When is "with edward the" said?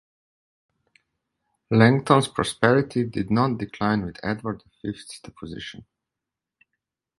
4.03-4.71